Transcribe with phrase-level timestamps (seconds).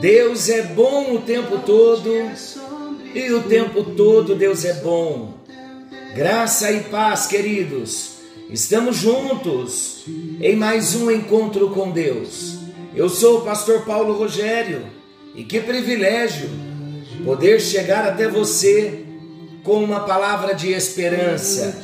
[0.00, 2.08] Deus é bom o tempo todo
[3.12, 5.34] e o tempo todo Deus é bom.
[6.14, 8.18] Graça e paz, queridos.
[8.48, 10.04] Estamos juntos
[10.40, 12.58] em mais um encontro com Deus.
[12.94, 14.86] Eu sou o pastor Paulo Rogério
[15.34, 16.48] e que privilégio
[17.24, 19.04] poder chegar até você
[19.64, 21.76] com uma palavra de esperança,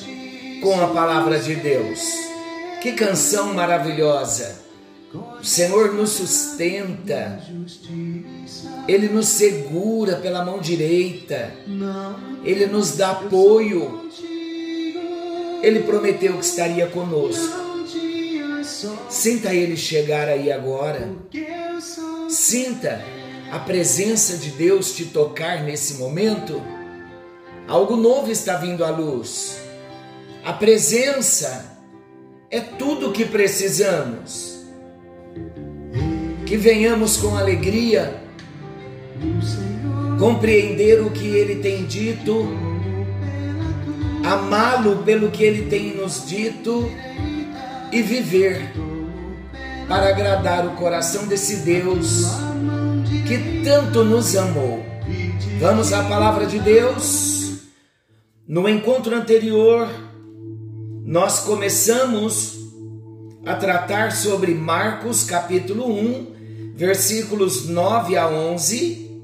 [0.63, 2.01] com a palavra de Deus.
[2.81, 4.64] Que canção maravilhosa!
[5.15, 7.41] O Senhor nos sustenta,
[8.89, 11.53] Ele nos segura pela mão direita,
[12.43, 14.11] Ele nos dá apoio.
[15.63, 17.55] Ele prometeu que estaria conosco.
[19.09, 21.13] Sinta Ele chegar aí agora.
[22.29, 23.01] Sinta
[23.53, 26.61] a presença de Deus te tocar nesse momento.
[27.69, 29.59] Algo novo está vindo à luz.
[30.45, 31.79] A presença
[32.51, 34.54] é tudo o que precisamos
[36.55, 38.23] que venhamos com alegria
[40.21, 42.47] compreender o que Ele tem dito,
[44.25, 46.89] amá-lo pelo que Ele tem nos dito
[47.91, 48.71] e viver
[49.89, 52.23] para agradar o coração desse Deus
[53.27, 54.81] que tanto nos amou.
[55.59, 57.65] Vamos à palavra de Deus.
[58.47, 59.89] No encontro anterior,
[61.05, 62.61] nós começamos
[63.45, 66.34] a tratar sobre Marcos capítulo 1,
[66.75, 69.23] versículos 9 a 11.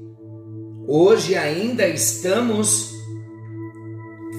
[0.87, 2.93] Hoje ainda estamos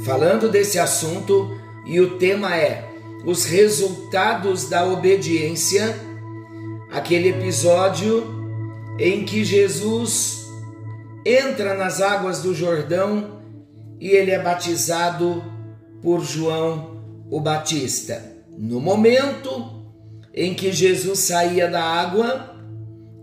[0.04, 1.54] falando desse assunto
[1.86, 2.88] e o tema é
[3.24, 5.94] os resultados da obediência,
[6.90, 8.24] aquele episódio
[8.98, 10.46] em que Jesus
[11.24, 13.42] entra nas águas do Jordão
[14.00, 15.44] e ele é batizado
[16.00, 18.24] por João o Batista.
[18.58, 19.82] No momento
[20.34, 22.51] em que Jesus saía da água,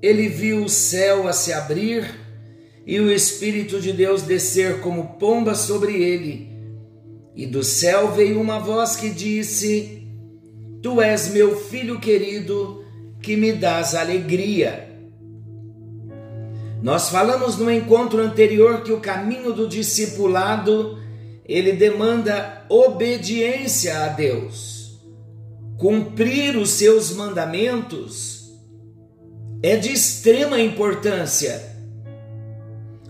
[0.02, 2.10] ele viu o céu a se abrir
[2.86, 6.50] e o Espírito de Deus descer como pomba sobre ele.
[7.36, 10.08] E do céu veio uma voz que disse:
[10.82, 12.84] Tu és meu filho querido,
[13.22, 14.88] que me dás alegria.
[16.82, 20.98] Nós falamos no encontro anterior que o caminho do discipulado,
[21.46, 24.98] ele demanda obediência a Deus.
[25.78, 28.39] Cumprir os seus mandamentos
[29.62, 31.76] é de extrema importância,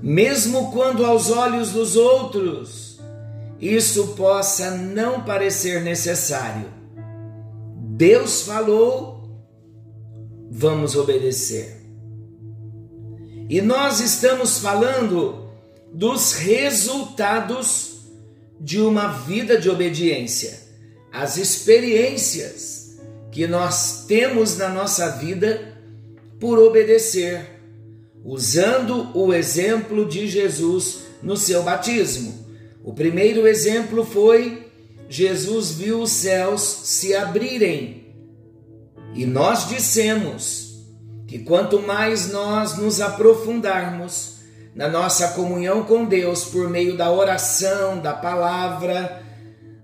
[0.02, 3.00] mesmo quando aos olhos dos outros
[3.60, 6.68] isso possa não parecer necessário.
[7.76, 9.30] Deus falou,
[10.50, 11.78] vamos obedecer.
[13.50, 15.50] E nós estamos falando
[15.92, 18.00] dos resultados
[18.60, 20.60] de uma vida de obediência,
[21.12, 23.00] as experiências
[23.32, 25.69] que nós temos na nossa vida
[26.40, 27.62] por obedecer,
[28.24, 32.48] usando o exemplo de Jesus no seu batismo.
[32.84, 34.70] O primeiro exemplo foi
[35.10, 38.06] Jesus viu os céus se abrirem.
[39.16, 40.84] E nós dissemos
[41.28, 44.38] que quanto mais nós nos aprofundarmos
[44.76, 49.24] na nossa comunhão com Deus por meio da oração, da palavra,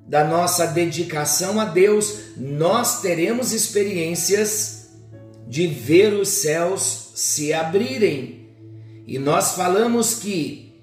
[0.07, 4.74] da nossa dedicação a Deus, nós teremos experiências
[5.47, 8.49] de ver os céus se abrirem.
[9.05, 10.73] E nós falamos que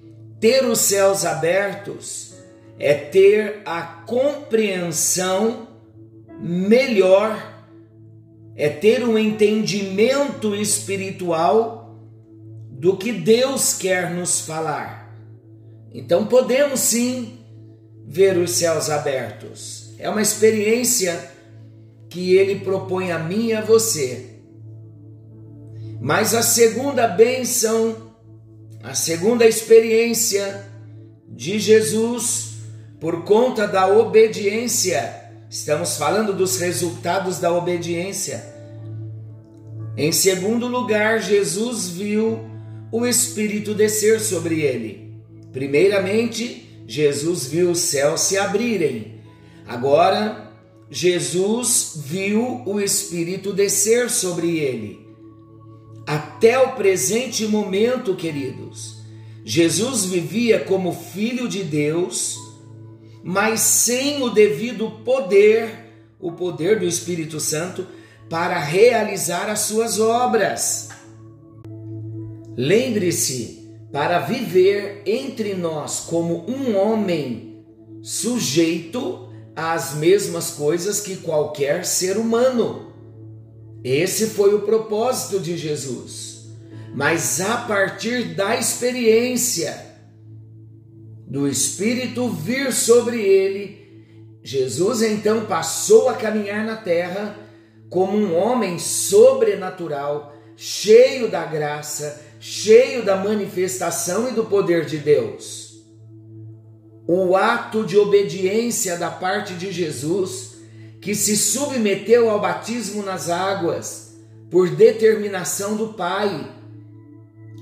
[0.41, 2.35] ter os céus abertos
[2.79, 5.69] é ter a compreensão
[6.41, 7.65] melhor,
[8.57, 12.01] é ter um entendimento espiritual
[12.71, 15.17] do que Deus quer nos falar.
[15.93, 17.39] Então podemos sim
[18.07, 19.95] ver os céus abertos.
[19.99, 21.31] É uma experiência
[22.09, 24.32] que ele propõe a mim e a você
[26.03, 28.13] mas a segunda bênção,
[28.83, 30.67] a segunda experiência
[31.29, 32.55] de Jesus
[32.99, 35.15] por conta da obediência,
[35.49, 38.45] estamos falando dos resultados da obediência.
[39.97, 42.51] Em segundo lugar, Jesus viu
[42.91, 45.15] o Espírito descer sobre ele.
[45.53, 49.21] Primeiramente, Jesus viu os céus se abrirem.
[49.69, 50.51] Agora,
[50.91, 55.02] Jesus viu o Espírito descer sobre ele.
[56.07, 59.03] Até o presente momento, queridos,
[59.45, 62.37] Jesus vivia como filho de Deus,
[63.23, 67.87] mas sem o devido poder, o poder do Espírito Santo,
[68.29, 70.89] para realizar as suas obras.
[72.57, 73.63] Lembre-se,
[73.93, 77.63] para viver entre nós como um homem
[78.03, 82.92] sujeito às mesmas coisas que qualquer ser humano.
[83.85, 86.47] Esse foi o propósito de Jesus.
[86.95, 89.93] Mas a partir da experiência
[91.27, 93.83] do Espírito vir sobre ele,
[94.43, 97.37] Jesus então passou a caminhar na terra
[97.89, 105.83] como um homem sobrenatural, cheio da graça, cheio da manifestação e do poder de Deus.
[107.07, 110.52] O ato de obediência da parte de Jesus
[111.03, 114.13] que se submeteu ao batismo nas águas
[114.49, 116.49] por determinação do Pai,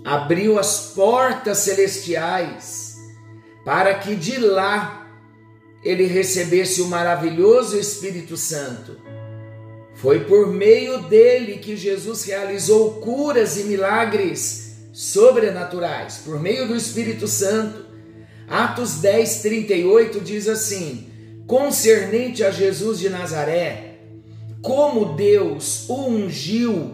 [0.04, 2.96] abriu as portas celestiais
[3.64, 5.08] para que de lá
[5.82, 8.98] ele recebesse o maravilhoso Espírito Santo.
[9.94, 17.26] Foi por meio dele que Jesus realizou curas e milagres sobrenaturais, por meio do Espírito
[17.26, 17.86] Santo.
[18.46, 21.09] Atos 10, 38 diz assim:
[21.50, 23.96] concernente a Jesus de Nazaré,
[24.62, 26.92] como Deus o ungiu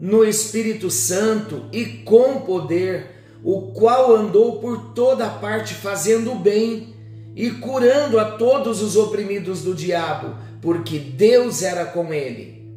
[0.00, 3.08] no Espírito Santo e com poder,
[3.44, 6.94] o qual andou por toda parte fazendo bem
[7.36, 12.74] e curando a todos os oprimidos do diabo, porque Deus era com ele.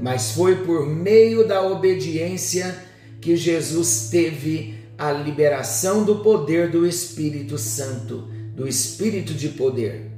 [0.00, 2.72] Mas foi por meio da obediência
[3.20, 10.10] que Jesus teve a liberação do poder do Espírito Santo do espírito de poder.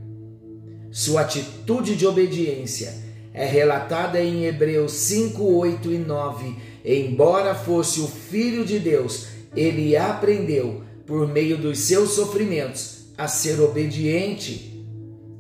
[0.91, 2.95] Sua atitude de obediência
[3.33, 6.57] é relatada em Hebreus 5, 8 e 9.
[6.85, 13.61] Embora fosse o Filho de Deus, ele aprendeu, por meio dos seus sofrimentos, a ser
[13.61, 14.85] obediente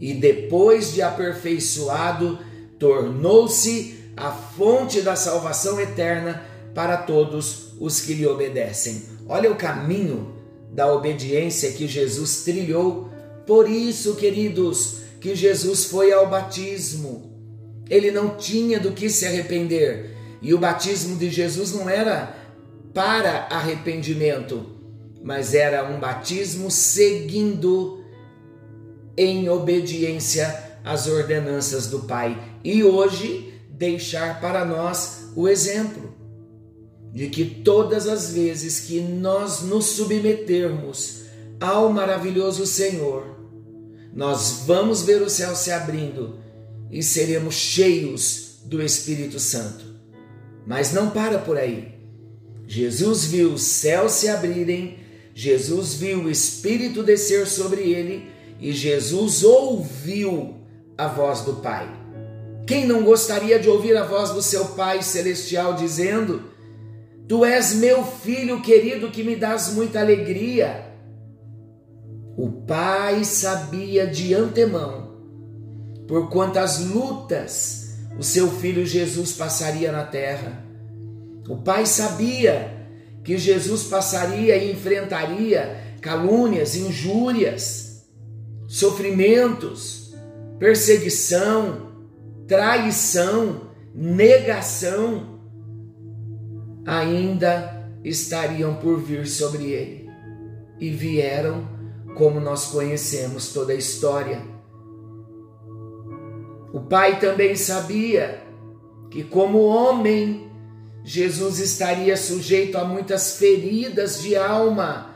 [0.00, 2.38] e, depois de aperfeiçoado,
[2.78, 6.42] tornou-se a fonte da salvação eterna
[6.74, 9.02] para todos os que lhe obedecem.
[9.28, 10.34] Olha o caminho
[10.72, 13.10] da obediência que Jesus trilhou.
[13.46, 17.32] Por isso, queridos, que Jesus foi ao batismo.
[17.88, 20.16] Ele não tinha do que se arrepender.
[20.42, 22.34] E o batismo de Jesus não era
[22.92, 24.66] para arrependimento,
[25.22, 28.04] mas era um batismo seguindo
[29.16, 32.40] em obediência às ordenanças do Pai.
[32.62, 36.05] E hoje deixar para nós o exemplo
[37.16, 41.22] de que todas as vezes que nós nos submetermos
[41.58, 43.24] ao maravilhoso Senhor,
[44.14, 46.38] nós vamos ver o céu se abrindo
[46.90, 49.82] e seremos cheios do Espírito Santo.
[50.66, 51.94] Mas não para por aí.
[52.66, 54.98] Jesus viu os céus se abrirem,
[55.34, 58.28] Jesus viu o Espírito descer sobre ele
[58.60, 60.56] e Jesus ouviu
[60.98, 61.88] a voz do Pai.
[62.66, 66.54] Quem não gostaria de ouvir a voz do seu Pai celestial dizendo:
[67.28, 70.86] Tu és meu filho querido que me dás muita alegria.
[72.36, 75.16] O pai sabia de antemão
[76.06, 80.64] por quantas lutas o seu filho Jesus passaria na terra.
[81.48, 82.88] O pai sabia
[83.24, 88.06] que Jesus passaria e enfrentaria calúnias, injúrias,
[88.68, 90.14] sofrimentos,
[90.58, 91.92] perseguição,
[92.46, 95.35] traição, negação
[96.86, 100.08] ainda estariam por vir sobre ele.
[100.78, 101.68] E vieram,
[102.16, 104.40] como nós conhecemos toda a história.
[106.72, 108.42] O pai também sabia
[109.10, 110.50] que, como homem,
[111.02, 115.14] Jesus estaria sujeito a muitas feridas de alma.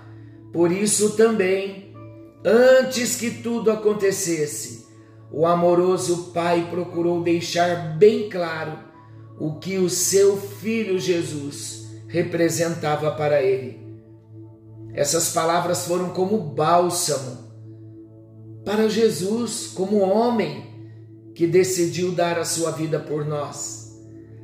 [0.52, 1.94] Por isso também,
[2.44, 4.86] antes que tudo acontecesse,
[5.30, 8.89] o amoroso pai procurou deixar bem claro
[9.40, 13.80] o que o seu filho Jesus representava para ele.
[14.92, 17.50] Essas palavras foram como bálsamo
[18.66, 20.68] para Jesus, como homem
[21.34, 23.98] que decidiu dar a sua vida por nós.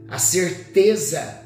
[0.08, 1.42] A certeza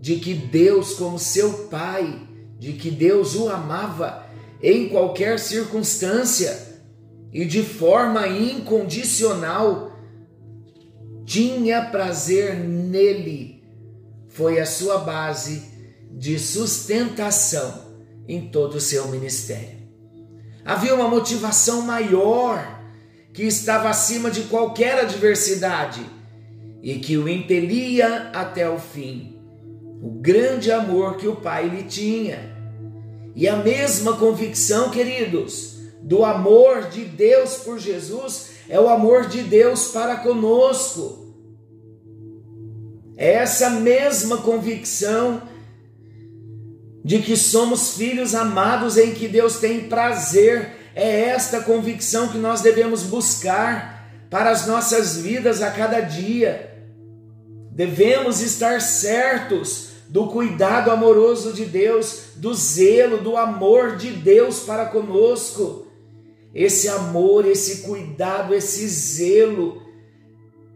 [0.00, 2.26] de que Deus, como seu Pai,
[2.58, 4.24] de que Deus o amava
[4.62, 6.80] em qualquer circunstância
[7.30, 9.89] e de forma incondicional
[11.30, 13.62] tinha prazer nele.
[14.26, 15.62] Foi a sua base
[16.10, 17.84] de sustentação
[18.26, 19.78] em todo o seu ministério.
[20.64, 22.82] Havia uma motivação maior
[23.32, 26.04] que estava acima de qualquer adversidade
[26.82, 29.36] e que o impelia até o fim.
[30.02, 32.56] o grande amor que o Pai lhe tinha.
[33.36, 39.42] E a mesma convicção, queridos, do amor de Deus por Jesus é o amor de
[39.42, 41.34] Deus para conosco.
[43.16, 45.42] É essa mesma convicção
[47.04, 52.60] de que somos filhos amados em que Deus tem prazer, é esta convicção que nós
[52.60, 56.70] devemos buscar para as nossas vidas a cada dia.
[57.72, 64.86] Devemos estar certos do cuidado amoroso de Deus, do zelo, do amor de Deus para
[64.86, 65.89] conosco.
[66.54, 69.82] Esse amor, esse cuidado, esse zelo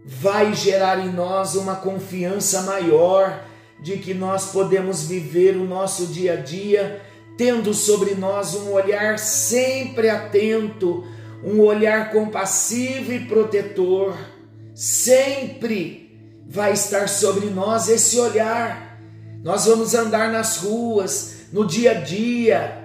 [0.04, 3.45] vai gerar em nós uma confiança maior
[3.83, 7.02] de que nós podemos viver o nosso dia a dia
[7.37, 11.04] tendo sobre nós um olhar sempre atento,
[11.43, 14.16] um olhar compassivo e protetor.
[14.75, 16.16] Sempre
[16.47, 18.99] vai estar sobre nós esse olhar.
[19.43, 22.84] Nós vamos andar nas ruas, no dia a dia,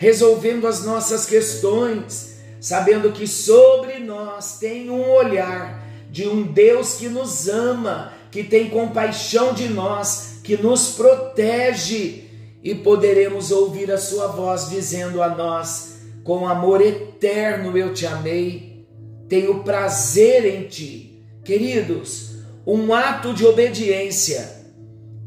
[0.00, 7.06] resolvendo as nossas questões, sabendo que sobre nós tem um olhar de um Deus que
[7.06, 12.24] nos ama, que tem compaixão de nós, que nos protege
[12.64, 18.86] e poderemos ouvir a Sua voz dizendo a nós: Com amor eterno eu te amei,
[19.28, 21.22] tenho prazer em ti.
[21.44, 24.59] Queridos, um ato de obediência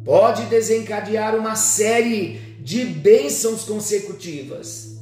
[0.04, 4.98] pode desencadear uma série de bênçãos consecutivas.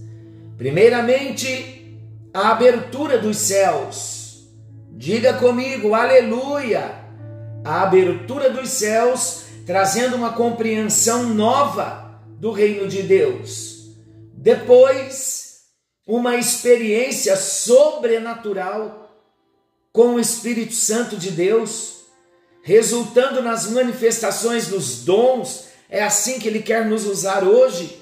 [0.57, 1.99] Primeiramente,
[2.33, 4.47] a abertura dos céus.
[4.91, 6.95] Diga comigo, aleluia!
[7.63, 13.91] A abertura dos céus trazendo uma compreensão nova do reino de Deus.
[14.33, 15.61] Depois,
[16.05, 19.09] uma experiência sobrenatural
[19.91, 22.00] com o Espírito Santo de Deus,
[22.61, 28.01] resultando nas manifestações dos dons é assim que Ele quer nos usar hoje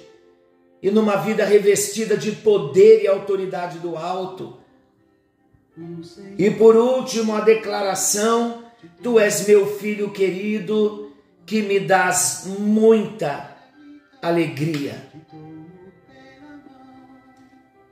[0.82, 4.58] e numa vida revestida de poder e autoridade do alto.
[6.38, 8.64] E por último, a declaração:
[9.02, 11.12] Tu és meu filho querido,
[11.46, 13.56] que me dás muita
[14.22, 15.10] alegria.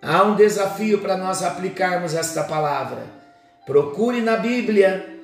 [0.01, 3.03] Há um desafio para nós aplicarmos esta palavra.
[3.65, 5.16] Procure na Bíblia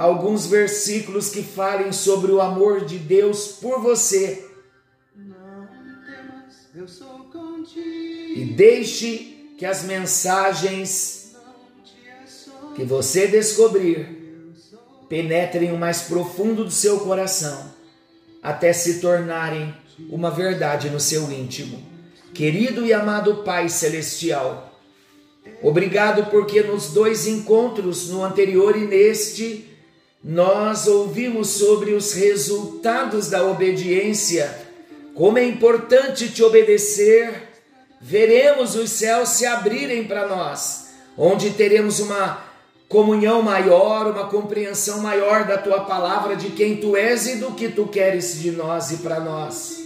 [0.00, 4.48] alguns versículos que falem sobre o amor de Deus por você.
[8.34, 11.36] E deixe que as mensagens
[12.74, 14.54] que você descobrir
[15.06, 17.70] penetrem o mais profundo do seu coração,
[18.42, 19.74] até se tornarem
[20.08, 21.78] uma verdade no seu íntimo.
[22.32, 24.80] Querido e amado Pai Celestial,
[25.62, 29.69] obrigado porque nos dois encontros, no anterior e neste,
[30.22, 34.54] nós ouvimos sobre os resultados da obediência,
[35.14, 37.48] como é importante te obedecer,
[38.00, 42.44] veremos os céus se abrirem para nós, onde teremos uma
[42.86, 47.68] comunhão maior, uma compreensão maior da tua palavra, de quem tu és e do que
[47.68, 49.80] tu queres de nós e para nós.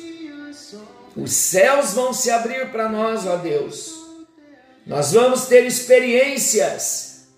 [1.17, 3.95] Os céus vão se abrir para nós, ó Deus.
[4.85, 7.29] Nós vamos ter experiências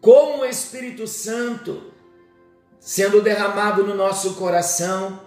[0.00, 1.93] com o Espírito Santo
[2.84, 5.18] sendo derramado no nosso coração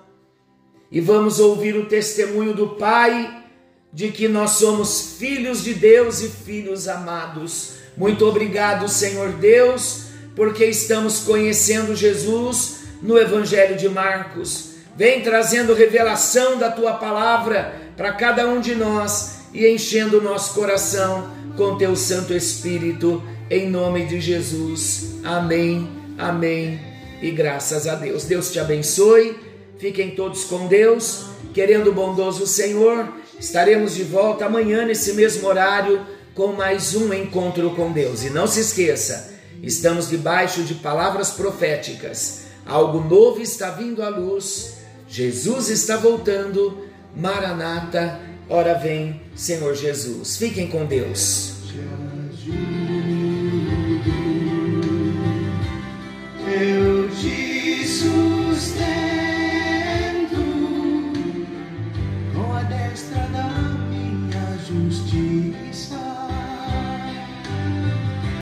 [0.91, 3.45] e vamos ouvir o testemunho do Pai
[3.91, 7.77] de que nós somos filhos de Deus e filhos amados.
[7.97, 10.03] Muito obrigado, Senhor Deus,
[10.35, 14.75] porque estamos conhecendo Jesus no Evangelho de Marcos.
[14.95, 20.53] Vem trazendo revelação da tua palavra para cada um de nós e enchendo o nosso
[20.53, 25.15] coração com teu Santo Espírito, em nome de Jesus.
[25.23, 28.25] Amém, amém e graças a Deus.
[28.25, 29.37] Deus te abençoe,
[29.77, 36.05] fiquem todos com Deus, querendo o bondoso Senhor, estaremos de volta amanhã nesse mesmo horário
[36.33, 38.23] com mais um encontro com Deus.
[38.23, 39.33] E não se esqueça,
[39.63, 42.45] estamos debaixo de palavras proféticas.
[42.65, 44.77] Algo novo está vindo à luz.
[45.07, 46.85] Jesus está voltando.
[47.15, 48.19] Maranata,
[48.49, 50.37] ora vem, Senhor Jesus.
[50.37, 51.53] Fiquem com Deus.